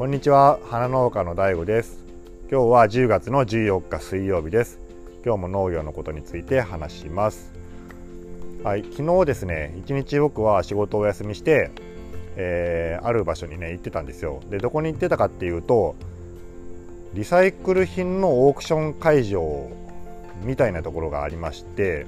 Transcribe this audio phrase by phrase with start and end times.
[0.00, 0.58] こんにちは。
[0.70, 2.06] 花農家の DAIGO です。
[2.50, 4.80] 今日は10月の14日水曜日です。
[5.26, 7.52] 今日も農業のことについて話します。
[8.64, 8.84] はい。
[8.92, 11.70] 昨日ですね一日僕は仕事をお休みして
[12.36, 14.40] えー、ある場所にね行ってたんですよ。
[14.48, 15.96] でどこに行ってたかっていうと
[17.12, 19.68] リサイクル品のオークション会場
[20.44, 22.06] みたいなところがありまして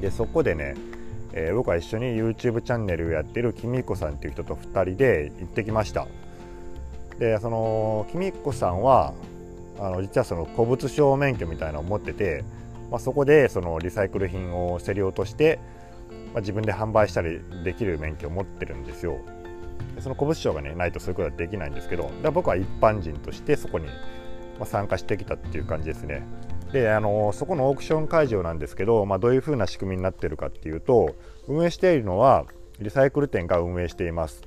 [0.00, 0.76] でそこでね、
[1.34, 6.08] えー、僕は一緒に YouTube チャンネルをやってるきみこさんっていう人と2人で行ってきました。
[7.18, 9.14] でそのきみこさんは
[9.78, 12.44] あの実はその古物商免許みたいなのを持ってて、
[12.90, 15.58] まあ、そこでそのリサイクル品を競り落として
[16.34, 19.18] まあ、自分で販売したりできる免許を持ってるんですよ。
[20.00, 23.86] その古物商がねないとそういうことはできないんですけどだ僕は一般人としてそこに
[24.64, 26.26] 参加してきたっていう感じですね。
[26.72, 31.14] であのそこのオークション会場なんですけど、まあ、どういうふうな仕組みになってるかっていうと
[31.46, 32.46] 運営しているのは
[32.80, 34.42] リサイクル店が運営しています。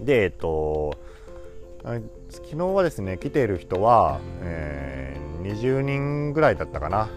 [0.00, 0.98] でえっと
[1.82, 7.08] 昨日はですね来ている人は、えー、20人ぐらいだったかな。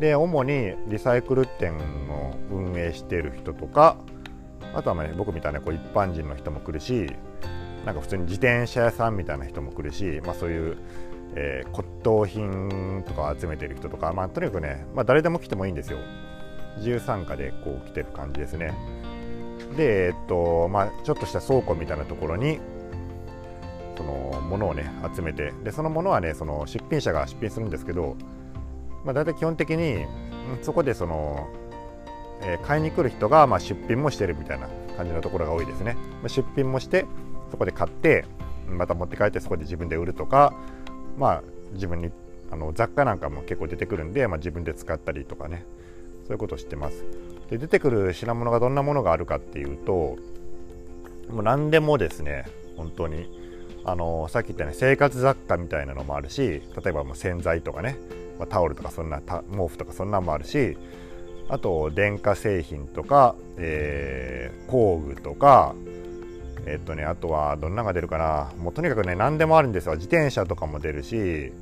[0.00, 1.74] で主にリサイクル店
[2.10, 3.96] を運営している人とか
[4.74, 7.10] あとはね僕みたいなこう一般人の人も来るし
[7.86, 10.76] なんか普通に自転車屋さんみたいな人も来るし、まあ、そういう、
[11.34, 15.98] えー、骨董品とかを集めてる人とか、まあ、とにかくね、まあ、誰でも来てもいいんですよ。
[16.76, 18.74] 自由参加でこう来てる感じですね。
[19.78, 22.60] でえっとまあちょっとした倉庫みたいなところに
[23.96, 28.16] そのものをね集めてでそのものはねその出品者が出品するんですけど
[29.06, 30.04] まあ、大体基本的に
[30.62, 31.48] そこでその、
[32.42, 35.94] えー、買いに来る人がまあ出品もしてるみたいな感じのところが多いですね。
[36.20, 37.06] まあ、出品もして
[37.52, 38.24] そこで買って
[38.68, 40.52] また持って帰ってそこで自分で売るとか、
[41.16, 42.10] まあ、自分に
[42.50, 45.64] あの雑貨なんかも結構出てくるんで、まあ、自分で使ったりとかね
[46.24, 47.04] そういうことを知ってます。
[47.48, 50.16] で出てくる品物がどんなものがあるかっていうと
[51.30, 53.30] もう何でもですね本当に
[53.88, 57.96] あのさっき言ったように生活雑貨みたいなのもあるし例えばもう洗剤とかね
[58.38, 60.76] ま、タオルとかそんな毛布とかそんなんもあるし
[61.48, 65.74] あと電化製品とか、えー、工具とか
[66.66, 68.52] えっとねあとはどんなが出るかな。
[68.58, 69.94] もうとにかくね何でもあるんですよ。
[69.94, 71.52] 自転車とかも出るし、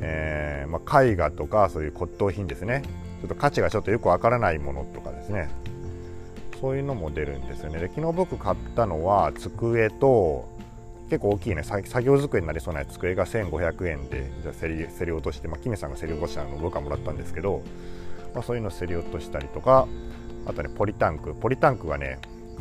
[0.00, 2.82] えー、まあ、絵画とかそういう骨董品ですね。
[3.20, 5.48] ちょっと価値がちょっとよくわからないものとかですね。
[6.60, 7.80] そういうのも出るんですよね。
[7.80, 10.48] で昨日僕買ったのは机と
[11.08, 11.62] 結構大きいね。
[11.62, 17.62] 作業机になりそうな机が1500円でじゃ競り競り落として、まあ、キメさんが競り落としたのを僕はもらったんですけど、
[18.34, 19.86] まあ、そういうのを競り落としたりとか
[20.46, 21.34] あとねポリタンク。
[21.34, 22.18] ポリタンクがね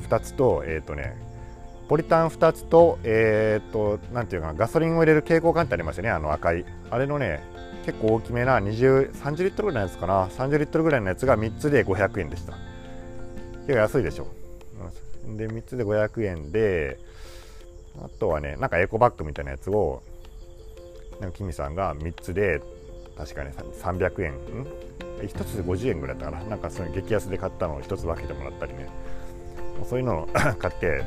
[0.08, 1.16] 2つとえっ、ー、とね
[1.88, 6.10] ポリタン2つとえっ、ー、となんていうかガソリンを入れる蛍光管ってありますよね。
[6.12, 6.66] あの赤い。
[6.90, 7.44] あれのね
[7.86, 10.28] 結構大きめな20 30リットルぐらいのやつかな。
[10.28, 12.54] 30リットルぐらいのやつが3つで500円でした。
[13.62, 14.28] 結構安いでしょ。
[15.38, 17.00] で3つで500円で
[18.04, 20.02] あとはねなんかエコバッグみたいなやつを
[21.20, 22.62] なんかキミさんが3つで
[23.18, 24.38] 確かね300円ん
[25.22, 26.50] 1つで50円ぐらいだったかな。
[26.52, 28.90] なんかその激安で買ったのを1つ分けてもらったりね。
[29.88, 30.28] そういうのを
[30.60, 31.04] 買って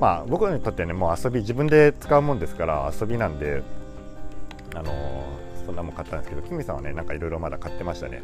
[0.00, 3.62] まあ僕にとってねもう遊び自分で使うもんですから遊びなんで
[4.74, 8.22] あのー、そんなもん買ったんですけどキミさんはねなんかいろいろまだ買ってましたね。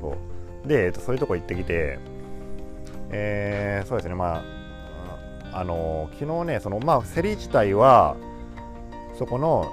[0.00, 0.16] そ
[0.64, 0.68] う。
[0.68, 1.98] で、えっと、そういうとこ行ってきて
[3.10, 4.61] えー、そうですねまあ
[5.52, 8.16] あの昨日ねそのまあ競り自体は
[9.18, 9.70] そこの、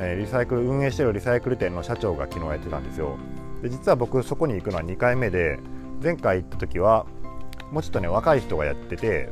[0.00, 3.18] えー、リサイクル運営してるリサイクル店の社長が昨日やってたんですよ。
[3.62, 5.58] で実は僕そこに行くのは2回目で
[6.02, 7.06] 前回行った時は
[7.70, 9.30] もうちょっとね若い人がやってて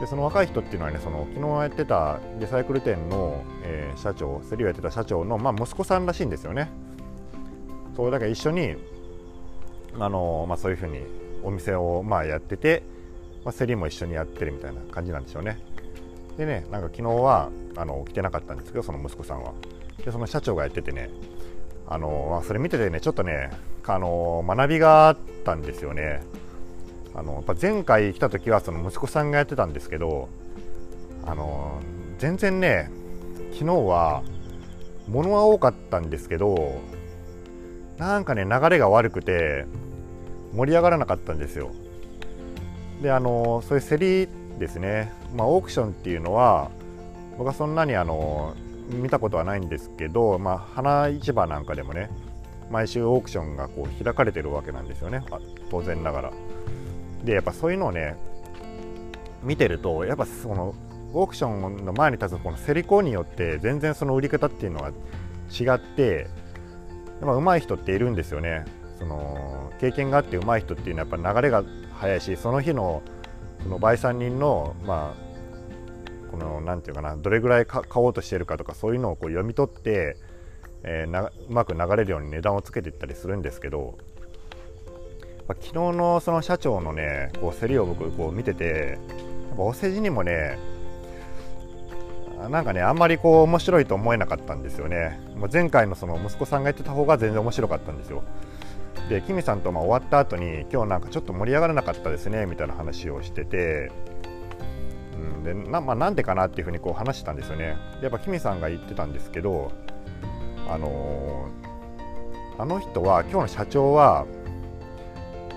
[0.00, 6.70] でその若い人っていうのはねその昨日やってたリサイクル店の、えー、社長競りをやってた社長の、まあ、息子さんらしいんですよね。
[7.96, 8.76] そうだから一緒に
[9.98, 11.00] あの、まあ、そういうふうに
[11.42, 12.84] お店をまあやってて
[13.44, 15.58] まあ、競りも一緒にやってるみたいな感じなんでしょうね。
[16.36, 19.52] でねなんか昨日はあの来てなかったんですけどその息子さんは。
[20.04, 21.10] でその社長がやっててね
[21.86, 23.50] あのそれ見ててねちょっとね
[23.84, 26.22] あの学びがあったんですよね。
[27.14, 30.28] あのやっぱ前回来た時はその息子さんがやってたんですけど
[31.26, 31.80] あの
[32.18, 32.90] 全然ね
[33.52, 34.22] 昨日は
[35.08, 36.80] 物は多かったんですけど
[37.96, 39.66] なんかね流れが悪くて
[40.54, 41.72] 盛り上がらなかったんですよ。
[43.02, 44.28] であのそういう競り
[44.58, 46.70] ですね、まあ、オークションっていうのは
[47.36, 48.54] 僕はそんなにあの
[48.90, 52.10] 見たことはないんですけど、まあ、花市場なんかでもね
[52.70, 55.22] 毎週オークションがこう開かれてるわけなんですよね
[55.70, 56.32] 当然ながら。
[57.24, 58.16] でやっぱそういうのをね
[59.42, 60.74] 見てるとやっぱその
[61.12, 66.28] オークションの前に立つこの競り子によって全然その売り方っていうのが違って
[67.20, 68.64] やっぱ上手い人っているんですよね。
[68.98, 71.64] その経験があって上手い人っていうのはやっぱ流れが
[71.94, 73.02] 早いしその日の
[73.62, 80.16] その売産人の、まあ、この何て言うかなどれぐらい買おうとしてるかとかそういうのをこう読み取って、
[80.84, 83.98] えー、うまく流れるように値段をつけていったりするんですけど、
[85.48, 88.98] まあ、昨日のその社長のねこう競りを僕こう見てて
[89.48, 90.58] やっぱお世辞にもね
[92.50, 95.18] なんかねあんまりこう面白いと思えなかったんですよね。
[95.52, 98.22] 前回のその息子さんが言ってた方が全然面白かったんですよ。
[99.08, 103.90] でキミさんとまあ終わった後に今日なんかちょっと盛り上がらなかったですねみたいな話をしてて
[105.14, 107.76] うんでな,、まあ、なんでかなっていうふうにこう話したんですよね。
[108.02, 109.72] やっぱキミさんが言ってたんですけど
[110.68, 114.26] あのー、あの人は今日の社長は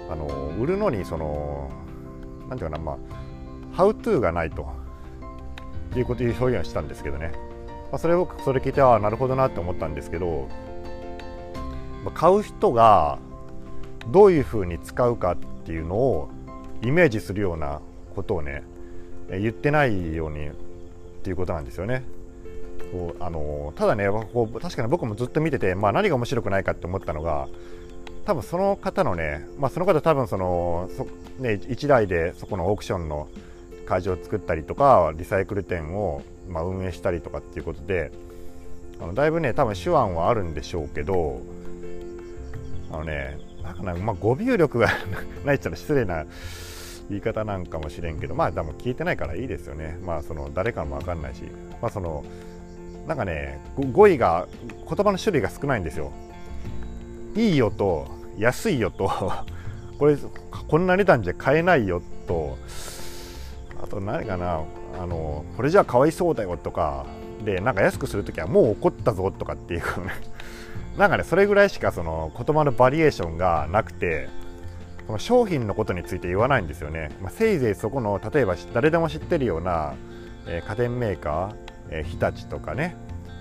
[0.09, 1.69] あのー、売るのにその
[2.47, 2.97] なんていうかなまあ
[3.73, 4.65] ハウトゥーがないと
[5.95, 7.31] いうこという表現をしたんですけどね、
[7.91, 10.47] まあ、それをそれ聞いてああなるほどなって思ったんですけど、
[12.13, 13.19] 買う人が
[14.07, 16.29] どういうふうに使うかっていうのを
[16.81, 17.81] イメージするような
[18.15, 18.63] ことをね
[19.29, 20.51] 言ってないようにっ
[21.23, 22.03] ていうことなんですよね。
[22.91, 27.47] こうあのただねこう確かに僕もずっと見てて、まあ、何が面白くないかって思ったのが
[28.25, 31.05] 多分その方のね、まあ、その方多分そのそ、
[31.41, 33.29] ね、1台でそこのオークションの
[33.85, 38.11] 会場を作ったりとかリサイクル店をま運営したりとかっていうことで
[38.99, 41.41] あのだいぶね多分手腕はあるんでしょうけど
[42.91, 43.39] あのね
[43.81, 44.89] なまあ、語尾力が
[45.45, 46.25] ないっちゃ失礼な
[47.09, 49.97] 言い方なんかもしれんけどまあでも聞いてないからいいですよね。
[50.03, 51.43] まあその誰かも分かんないし。
[51.81, 52.23] まあその
[53.07, 53.59] なんかね
[53.91, 54.47] 語彙が
[54.87, 56.11] 言葉の種類が少ないんですよ。
[57.35, 58.07] いいよと
[58.37, 59.09] 安いよと
[59.97, 60.17] これ
[60.67, 62.57] こんな値段じゃ買えないよと。
[63.83, 64.61] あと何かな
[64.99, 67.05] あのこれじゃかわいそうだよとか。
[67.43, 69.85] でなんか安くする時はもう怒ったぞとかっていうね
[70.97, 74.29] なんかねそれぐらいしかその言葉のバリエーションがなくて
[75.07, 79.93] この商品のことについて言わないんですよね、まあ、せいぜいそこの例えば誰でも知ってるような、
[80.47, 81.55] えー、家電メーカー、
[81.89, 82.95] えー、日立とかね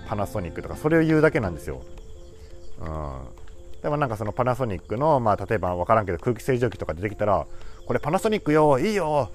[0.08, 1.82] パナソニックとかそれを言うだけなんですよ、
[2.80, 7.46] うん、でもなんかそのパナソニックの、まあ、例えば分からんけど空気清浄機とか出てきたら
[7.86, 9.30] これパナソニックよいいよ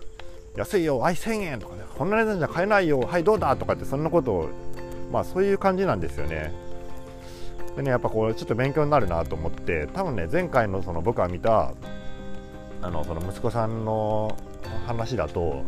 [0.57, 4.49] 安いよ、はい、1000円とかね、こんな値段じゃ買えないよ、はい、どうだとかって、そんなことを、
[5.11, 6.53] まあそういう感じなんですよね。
[7.75, 11.73] でね、やっぱこう、ちょっと勉強になるなと思って、多分ね、前回のその僕が見た、
[12.81, 14.35] あのその息子さんの
[14.85, 15.63] 話だと、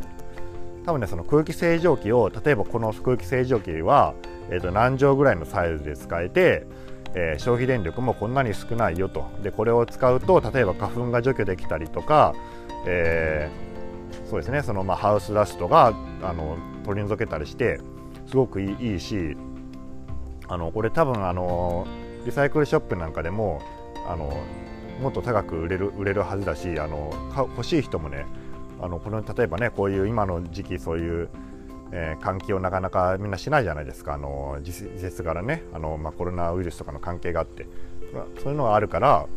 [0.85, 4.13] 多分ね、その空気清浄機を、例えばこの空気清浄機は、
[4.49, 6.65] えー、と何畳ぐらいのサイズで使えて、
[7.13, 9.25] えー、消費電力もこんなに少ないよと。
[9.43, 12.33] でこれを使うと例えば花粉が除去できたりとか、
[12.85, 13.67] えー
[14.29, 17.79] そうですねそのまあハウスダストがあの取り除けたりして
[18.27, 19.37] すごくいいし
[20.47, 21.87] あのこれ多分あの
[22.25, 23.61] リサイクルショップなんかでも
[24.07, 24.31] あの
[25.01, 28.25] もっと高く売れる売れるはずだしあの欲しい人もね
[28.81, 31.29] あのこの例えばねこういう今の時期そういう、
[31.91, 34.13] えー、換気をなかなかみんなしないじゃないですか。
[34.13, 37.65] あの時節柄ねあの、まあ、コロナウイルスとかの関係があって。
[38.41, 39.27] そういうのがあるから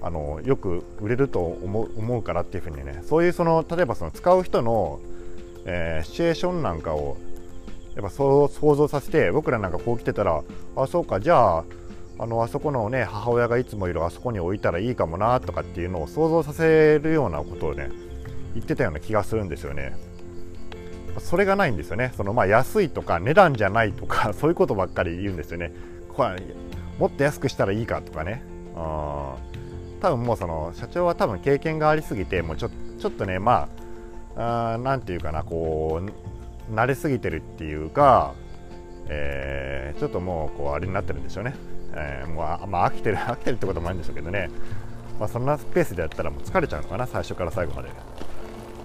[0.00, 3.02] あのよく売れると思う思うからっていうふうにね。
[3.04, 5.00] そういうその例えばその使う人の、
[5.64, 7.16] えー、シチュエーションなんかを
[7.94, 10.42] やっぱそう想像させて僕らなんかこう来てたら
[10.76, 11.64] あそうかじゃあ
[12.18, 17.90] あのあそこのね母親がいつもいるあそこに置いたらいいかもなとかっていうのを想像させるようなことをね
[18.54, 19.96] 言ってたような気がするんですよね。
[21.18, 22.12] それがないんですよね。
[22.16, 25.72] そのまあ安いとか値段じゃないとか そういうことばっかり言うんですよね。
[26.14, 26.42] これ
[26.98, 28.42] もっと安くしたらいいかとかね。
[28.76, 29.36] あ
[30.00, 33.68] 多分もうその社長は多分経験がありすぎてもうちょちょっとねま
[34.36, 36.10] あ何て言うかなこう
[36.70, 38.34] 慣れすぎてるっていうか、
[39.08, 41.54] えー、ちょっともうこうあれになってるんでしょうね、
[41.94, 44.50] えー、もうあ、まあ、飽きてる飽きてるってこともあるんでしょうけどね、
[45.18, 47.94] まあ、そんなスペースでやったらもう疲れちゃうのかな最初から最後まで、ま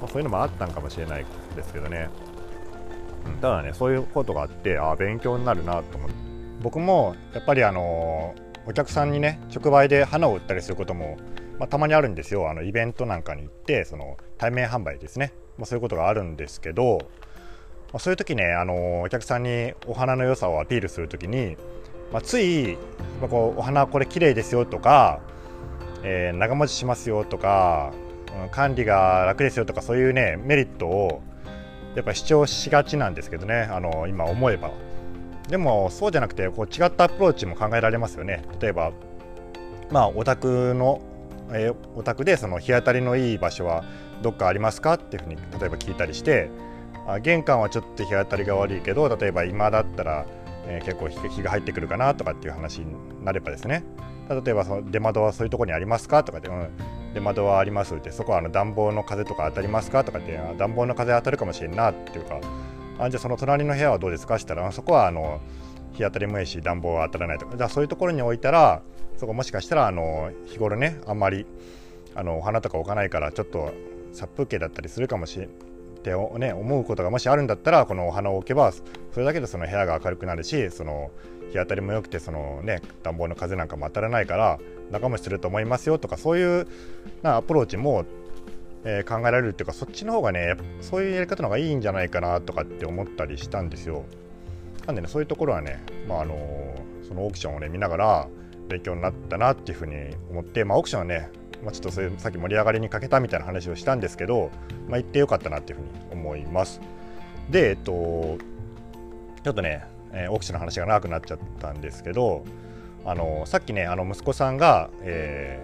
[0.06, 2.10] あ、そういうのもあったんかもしれないですけどね、
[3.26, 6.28] うん、ただねそういうことがあってああ勉強になるなと思って。
[6.62, 11.18] 僕もやっぱりあのお客さんにね直売で花を売ったりすることも、
[11.60, 12.50] まあ、たまにあるんですよ。
[12.50, 17.00] あのイベントなんかに行ってその対面販売ですね、まあ、そういうことがあるんですけど、
[17.94, 21.56] まあ、そういう時ねあのお客さんにお花の良さをアピールする時に、
[22.12, 22.78] まあ、つい、
[23.22, 25.20] まあ、こうお花これ綺麗ですよとか、
[26.04, 27.94] えー、長持ちしますよとか、
[28.52, 31.22] 管理が楽ですよとかそういうねメリットを
[31.96, 34.72] やっぱ主張しがちなんですけどねあの今思えば。
[35.50, 38.44] でもそうじゃなくてこう違ったアプローチも考えられますよね。
[38.60, 38.92] 例えば
[39.90, 41.02] まあお宅の、
[41.52, 43.86] えー、お宅でその日当たりのいい場所は
[44.22, 46.50] どっかありますかっていうふうに例えば聞いたりして
[47.08, 50.26] あ玄関はちょっと日当たりが悪いけど例えば今だったら、
[50.68, 52.88] えー、結構日が入ってくるかなとかっていう話に
[53.24, 53.84] なればですね。
[54.30, 56.26] 例えばその出窓はそういうところにありますか？
[56.26, 56.70] とかで、うん、
[57.14, 60.04] 出窓はありますってそこはあの暖房の風とか当たりますか？
[60.04, 62.42] とかって暖房の風当たるかもしれんなっていうか。
[63.00, 64.38] あじゃあその隣の部屋はどうですか？
[64.38, 65.40] したらそこはあの
[65.94, 67.56] 日当たりもいいし暖房は当たらないとか。
[67.56, 68.82] じゃそういうところに置いたら
[69.16, 71.46] そこもしかしたらあの日頃ねあんまり
[72.16, 73.72] あのお花とか置かないからちょっと
[74.12, 75.48] 殺風景だったりするかもしれ
[76.16, 81.12] ってね思うことがもしあるんだったらこのお花を置けばそれだけでその部屋が明るくなるしその
[81.50, 84.60] 日当たりも良くてそのね暖房の風なんかも当たらないから
[84.92, 86.68] 仲間すると思いますよとかそういう
[87.22, 88.06] なアプローチも、
[88.84, 94.06] えー、考えられるっていうかそっちの方がねそういうやり方の方がいいんじゃないかなとかって思ったりしたんですよ。
[94.86, 96.36] なんでねそういうところはね、まあ、あの
[97.06, 98.28] そのオークションをね見ながら
[98.70, 101.30] 勉強になったなっていうふうに思って、まあ、オークションはね
[101.64, 104.52] まあ、ちょっとそれさっき盛り上がりに欠けたみたいな話をしたんですけど、
[104.88, 105.90] まあ、行ってよかったなっていうふうに
[106.22, 106.82] 思います。
[107.50, 108.38] で、えっと、
[109.44, 112.44] ちょっとね、えー、オークションの話が長くなっちゃったんですけど、
[113.06, 115.64] あのさっきね、あの息子さんが、え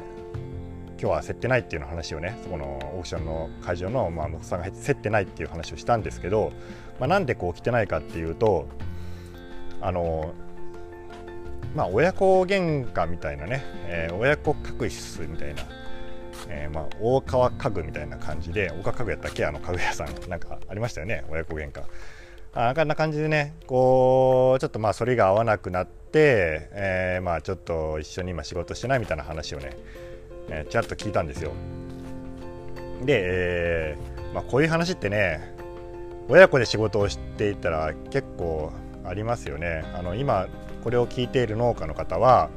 [0.97, 6.53] ー、今日は競ってないっていうの話をね、そこのオークションの会場の、まあ、息子さんが競ってないっていう話をしたんですけど、
[7.00, 8.67] まあ、なんでこう来てないかっていうと、
[9.81, 10.33] あの
[11.75, 15.63] まあ、親子喧嘩みたいなね、えー、親子確執みたいな
[16.50, 19.45] えー、まあ、大川家具みたいな感じで大川家具やったっけ？
[19.45, 20.29] あの家具屋さん。
[20.29, 21.23] なんかありましたよね？
[21.29, 21.83] 親子喧嘩。
[22.55, 29.71] ああんな感じでねこうちょっとまあそれが合わなくなって、えー、まあちょっと一緒に今仕事してないみたいな話をね、
[30.50, 31.51] えー、ちらっと聞いたんですよ。
[33.03, 35.55] で、えー、まあ、こういう話ってね
[36.29, 38.71] 親子で仕事をしていたら結構
[39.03, 39.83] ありますよね。
[39.95, 40.47] あの今
[40.83, 42.50] これを聞いている農家の方は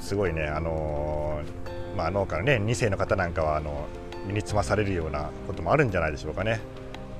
[0.00, 1.64] すごいねあのー
[1.96, 3.86] まあ、農家のね2世の方なんかはあの
[4.26, 6.60] 身につまされるようなこともあるんじゃないでしょうかね。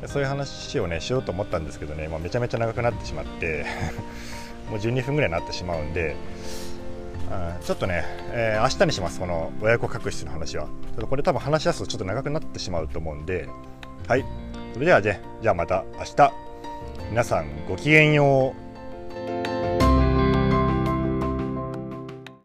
[0.06, 3.64] そういう話をねしようと思ったんですけどね、まあ、めちゃめちゃ長くなってしまって
[4.68, 6.14] もう12分ぐらいになってしまうんで
[7.62, 10.64] ちょっとね、えー、明日にしますこの親子確執の話は。
[10.64, 13.48] ちょっとこれ多分話し出すとちょっと長くなってしまうと思うんで
[14.06, 14.24] はい。
[14.74, 16.32] それではねじゃあまた明日。
[17.10, 18.63] 皆さんごきげんよう。